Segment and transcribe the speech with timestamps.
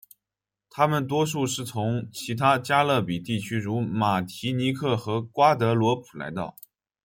[0.71, 6.57] 他们多数是从其他加勒比地区如马提尼克和瓜德罗普来到。